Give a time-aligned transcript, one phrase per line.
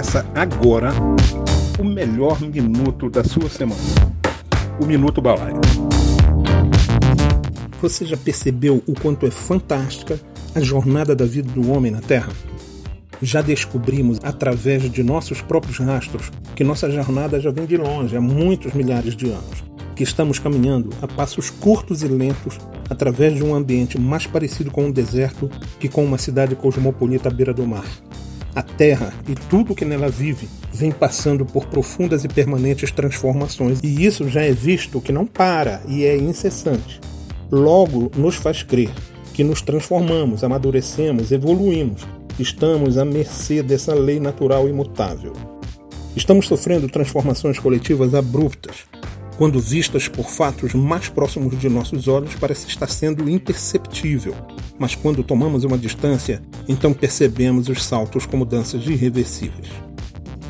[0.00, 0.92] Começa agora
[1.78, 3.82] o melhor minuto da sua semana.
[4.80, 5.60] O Minuto Balaio.
[7.82, 10.18] Você já percebeu o quanto é fantástica
[10.54, 12.32] a jornada da vida do homem na Terra?
[13.20, 18.22] Já descobrimos, através de nossos próprios rastros, que nossa jornada já vem de longe, há
[18.22, 19.62] muitos milhares de anos.
[19.94, 22.58] Que estamos caminhando a passos curtos e lentos
[22.88, 27.30] através de um ambiente mais parecido com um deserto que com uma cidade cosmopolita à
[27.30, 27.84] beira do mar.
[28.54, 34.04] A Terra e tudo que nela vive vem passando por profundas e permanentes transformações, e
[34.04, 37.00] isso já é visto que não para e é incessante.
[37.50, 38.90] Logo, nos faz crer
[39.34, 42.06] que nos transformamos, amadurecemos, evoluímos,
[42.38, 45.32] estamos à mercê dessa lei natural imutável.
[46.16, 48.84] Estamos sofrendo transformações coletivas abruptas,
[49.38, 54.34] quando vistas por fatos mais próximos de nossos olhos, parece estar sendo imperceptível,
[54.80, 59.68] mas quando tomamos uma distância, então percebemos os saltos como danças irreversíveis.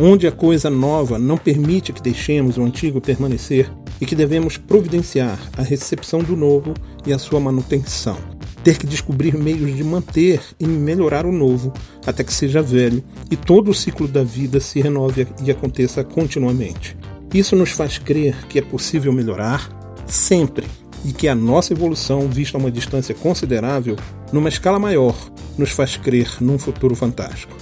[0.00, 5.38] Onde a coisa nova não permite que deixemos o antigo permanecer e que devemos providenciar
[5.58, 6.72] a recepção do novo
[7.06, 8.16] e a sua manutenção.
[8.64, 11.70] Ter que descobrir meios de manter e melhorar o novo
[12.06, 16.96] até que seja velho e todo o ciclo da vida se renove e aconteça continuamente.
[17.32, 19.68] Isso nos faz crer que é possível melhorar
[20.06, 20.66] sempre
[21.04, 23.96] e que a nossa evolução, vista a uma distância considerável,
[24.34, 25.14] numa escala maior,
[25.56, 27.54] nos faz crer num futuro fantástico.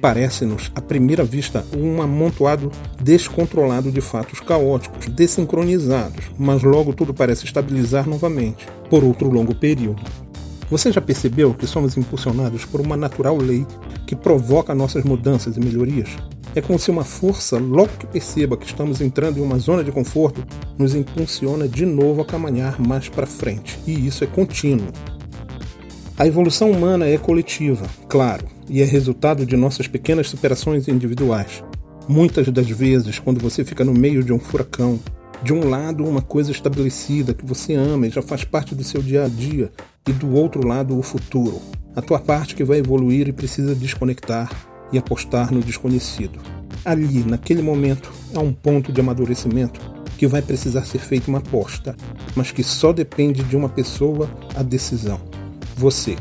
[0.00, 2.70] Parece-nos, à primeira vista, um amontoado
[3.02, 10.00] descontrolado de fatos caóticos, desincronizados, mas logo tudo parece estabilizar novamente, por outro longo período.
[10.70, 13.66] Você já percebeu que somos impulsionados por uma natural lei
[14.06, 16.10] que provoca nossas mudanças e melhorias?
[16.54, 19.90] É como se uma força, logo que perceba que estamos entrando em uma zona de
[19.90, 20.46] conforto,
[20.78, 23.80] nos impulsiona de novo a caminhar mais para frente.
[23.84, 24.92] E isso é contínuo.
[26.18, 31.62] A evolução humana é coletiva, claro, e é resultado de nossas pequenas superações individuais.
[32.08, 34.98] Muitas das vezes, quando você fica no meio de um furacão,
[35.44, 39.00] de um lado uma coisa estabelecida que você ama e já faz parte do seu
[39.00, 39.70] dia a dia,
[40.08, 41.62] e do outro lado o futuro,
[41.94, 44.50] a tua parte que vai evoluir e precisa desconectar
[44.90, 46.40] e apostar no desconhecido.
[46.84, 49.80] Ali, naquele momento, há um ponto de amadurecimento
[50.16, 51.94] que vai precisar ser feita uma aposta,
[52.34, 55.27] mas que só depende de uma pessoa a decisão.
[55.78, 56.16] Você.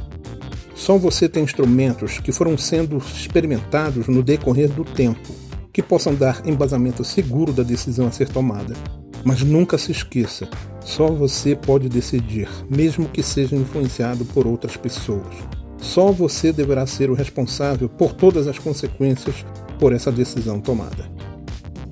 [0.76, 5.34] Só você tem instrumentos que foram sendo experimentados no decorrer do tempo,
[5.74, 8.76] que possam dar embasamento seguro da decisão a ser tomada.
[9.24, 10.48] Mas nunca se esqueça,
[10.86, 15.36] só você pode decidir, mesmo que seja influenciado por outras pessoas.
[15.80, 19.44] Só você deverá ser o responsável por todas as consequências
[19.80, 21.10] por essa decisão tomada.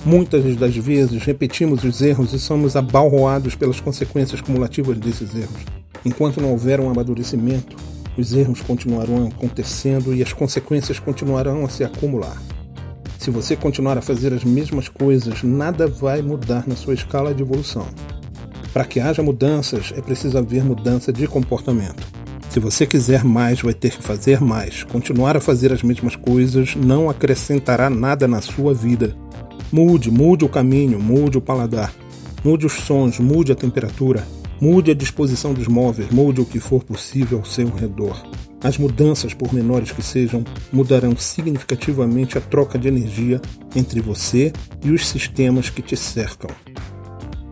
[0.06, 5.85] Muitas das vezes repetimos os erros e somos abalroados pelas consequências cumulativas desses erros.
[6.06, 7.76] Enquanto não houver um amadurecimento,
[8.16, 12.42] os erros continuarão acontecendo e as consequências continuarão a se acumular.
[13.18, 17.42] Se você continuar a fazer as mesmas coisas, nada vai mudar na sua escala de
[17.42, 17.88] evolução.
[18.72, 22.06] Para que haja mudanças, é preciso haver mudança de comportamento.
[22.50, 24.84] Se você quiser mais, vai ter que fazer mais.
[24.84, 29.16] Continuar a fazer as mesmas coisas não acrescentará nada na sua vida.
[29.72, 31.94] Mude, mude o caminho, mude o paladar,
[32.44, 34.26] mude os sons, mude a temperatura,
[34.60, 38.24] mude a disposição dos móveis, mude o que for possível ao seu redor.
[38.64, 43.40] As mudanças, por menores que sejam, mudarão significativamente a troca de energia
[43.76, 44.52] entre você
[44.84, 46.50] e os sistemas que te cercam.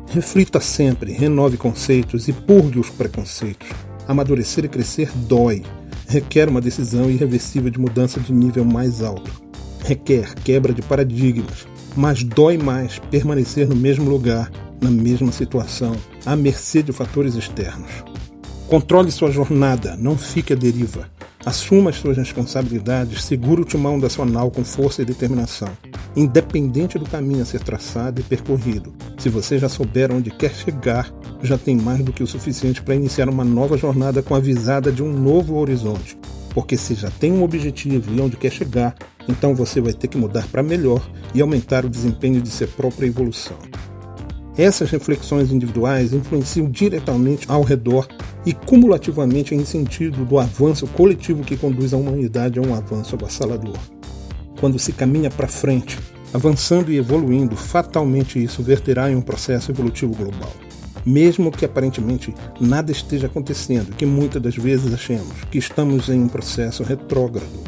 [0.10, 3.68] Reflita sempre, renove conceitos e purgue os preconceitos.
[4.08, 5.64] Amadurecer e crescer dói.
[6.08, 9.32] Requer uma decisão irreversível de mudança de nível mais alto.
[9.80, 11.68] Requer quebra de paradigmas.
[11.96, 14.52] Mas dói mais permanecer no mesmo lugar,
[14.84, 15.96] na mesma situação,
[16.26, 17.90] à mercê de fatores externos.
[18.68, 21.10] Controle sua jornada, não fique à deriva.
[21.46, 25.70] Assuma as suas responsabilidades, segure o timão da sua nau com força e determinação,
[26.16, 28.94] independente do caminho a ser traçado e percorrido.
[29.18, 32.96] Se você já souber onde quer chegar, já tem mais do que o suficiente para
[32.96, 36.18] iniciar uma nova jornada com a visada de um novo horizonte.
[36.54, 38.96] Porque se já tem um objetivo e onde quer chegar,
[39.28, 41.02] então você vai ter que mudar para melhor
[41.34, 43.58] e aumentar o desempenho de sua própria evolução.
[44.58, 48.08] Essas reflexões individuais influenciam diretamente ao redor
[48.46, 53.78] e cumulativamente em sentido do avanço coletivo que conduz a humanidade a um avanço avassalador.
[54.60, 55.98] Quando se caminha para frente,
[56.34, 60.52] avançando e evoluindo, fatalmente isso verterá em um processo evolutivo global
[61.06, 66.28] mesmo que aparentemente nada esteja acontecendo, que muitas das vezes achemos que estamos em um
[66.28, 67.64] processo retrógrado.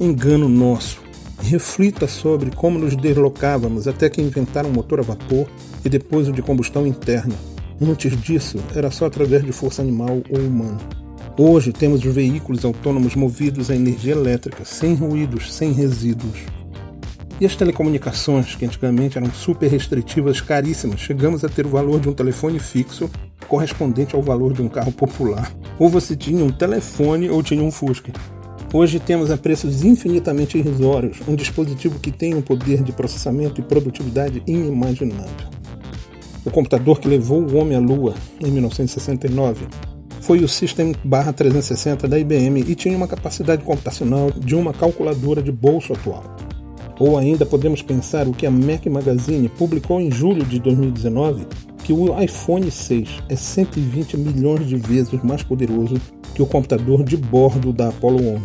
[0.00, 1.05] Engano nosso.
[1.38, 5.46] Reflita sobre como nos deslocávamos até que inventaram um motor a vapor
[5.84, 7.34] e depois o de combustão interna.
[7.80, 10.78] Antes disso, era só através de força animal ou humana.
[11.38, 16.38] Hoje temos os veículos autônomos movidos a energia elétrica, sem ruídos, sem resíduos.
[17.38, 22.08] E as telecomunicações, que antigamente eram super restritivas, caríssimas, chegamos a ter o valor de
[22.08, 23.10] um telefone fixo
[23.46, 25.52] correspondente ao valor de um carro popular.
[25.78, 28.10] Ou você tinha um telefone ou tinha um Fusca.
[28.72, 33.64] Hoje temos a preços infinitamente irrisórios um dispositivo que tem um poder de processamento e
[33.64, 35.56] produtividade inimaginável.
[36.44, 39.66] O computador que levou o homem à Lua em 1969
[40.20, 40.92] foi o System
[41.36, 46.36] 360 da IBM e tinha uma capacidade computacional de uma calculadora de bolso atual.
[46.98, 51.46] Ou ainda podemos pensar o que a Mac Magazine publicou em julho de 2019,
[51.86, 55.94] que o iPhone 6 é 120 milhões de vezes mais poderoso
[56.34, 58.42] que o computador de bordo da Apollo 11.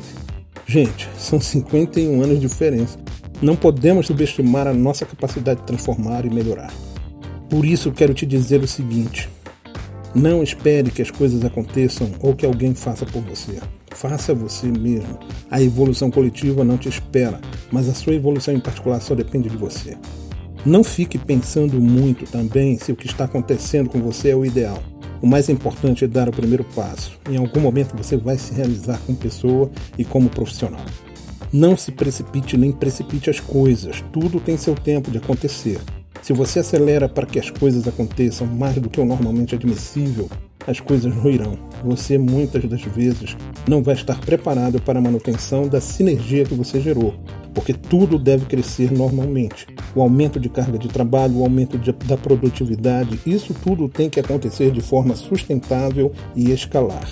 [0.67, 2.99] Gente, são 51 anos de diferença.
[3.41, 6.71] Não podemos subestimar a nossa capacidade de transformar e melhorar.
[7.49, 9.27] Por isso quero te dizer o seguinte:
[10.13, 13.59] não espere que as coisas aconteçam ou que alguém faça por você.
[13.89, 15.17] Faça você mesmo.
[15.49, 17.41] A evolução coletiva não te espera,
[17.71, 19.97] mas a sua evolução em particular só depende de você.
[20.63, 24.77] Não fique pensando muito também se o que está acontecendo com você é o ideal.
[25.19, 27.17] O mais importante é dar o primeiro passo.
[27.27, 30.85] Em algum momento você vai se realizar como pessoa e como profissional.
[31.51, 34.03] Não se precipite nem precipite as coisas.
[34.13, 35.79] Tudo tem seu tempo de acontecer.
[36.21, 40.29] Se você acelera para que as coisas aconteçam mais do que o normalmente admissível,
[40.67, 41.57] as coisas ruirão.
[41.83, 43.35] Você muitas das vezes
[43.67, 47.15] não vai estar preparado para a manutenção da sinergia que você gerou,
[47.51, 49.65] porque tudo deve crescer normalmente.
[49.95, 54.19] O aumento de carga de trabalho, o aumento de, da produtividade, isso tudo tem que
[54.19, 57.09] acontecer de forma sustentável e escalar.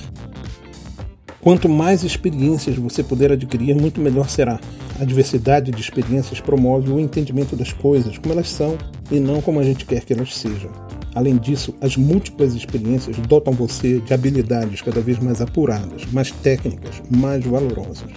[1.42, 4.60] Quanto mais experiências você puder adquirir, muito melhor será.
[5.00, 8.78] A diversidade de experiências promove o entendimento das coisas como elas são
[9.10, 10.70] e não como a gente quer que elas sejam.
[11.16, 17.02] Além disso, as múltiplas experiências dotam você de habilidades cada vez mais apuradas, mais técnicas,
[17.10, 18.12] mais valorosas.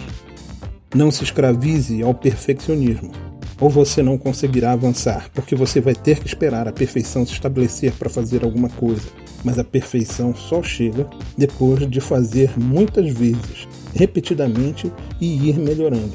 [0.93, 3.11] Não se escravize ao perfeccionismo,
[3.59, 7.93] ou você não conseguirá avançar, porque você vai ter que esperar a perfeição se estabelecer
[7.93, 9.03] para fazer alguma coisa.
[9.43, 11.07] Mas a perfeição só chega
[11.37, 16.13] depois de fazer muitas vezes, repetidamente e ir melhorando.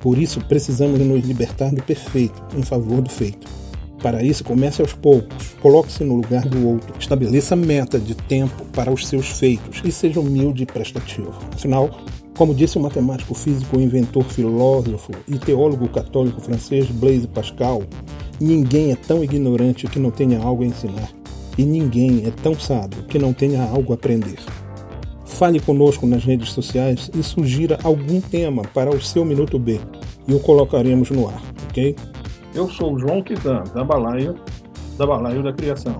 [0.00, 3.46] Por isso, precisamos nos libertar do perfeito em favor do feito.
[4.02, 8.90] Para isso, comece aos poucos, coloque-se no lugar do outro, estabeleça meta de tempo para
[8.90, 11.34] os seus feitos e seja humilde e prestativo.
[11.52, 11.90] Afinal,
[12.36, 17.82] como disse o matemático físico, inventor, filósofo e teólogo católico francês Blaise Pascal,
[18.40, 21.10] ninguém é tão ignorante que não tenha algo a ensinar,
[21.58, 24.38] e ninguém é tão sábio que não tenha algo a aprender.
[25.26, 29.80] Fale conosco nas redes sociais e sugira algum tema para o seu Minuto B
[30.26, 31.96] e o colocaremos no ar, ok?
[32.54, 34.34] Eu sou o João Kitan, da Balaio,
[34.98, 35.98] da Balaio da Criação.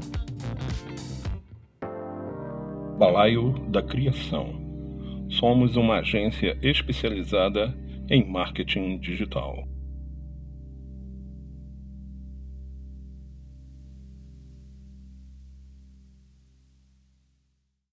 [2.98, 4.69] Balaio da Criação.
[5.30, 7.74] Somos uma agência especializada
[8.10, 9.69] em marketing digital.